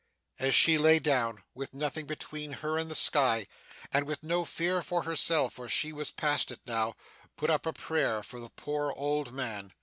And 0.39 0.47
yet 0.47 0.55
she 0.55 0.79
lay 0.79 0.97
down, 0.97 1.43
with 1.53 1.75
nothing 1.75 2.07
between 2.07 2.53
her 2.53 2.75
and 2.75 2.89
the 2.89 2.95
sky; 2.95 3.45
and, 3.93 4.07
with 4.07 4.23
no 4.23 4.45
fear 4.45 4.81
for 4.81 5.03
herself, 5.03 5.53
for 5.53 5.69
she 5.69 5.93
was 5.93 6.09
past 6.09 6.49
it 6.49 6.59
now, 6.65 6.95
put 7.37 7.51
up 7.51 7.67
a 7.67 7.73
prayer 7.73 8.23
for 8.23 8.39
the 8.39 8.49
poor 8.49 8.91
old 8.97 9.31
man. 9.31 9.73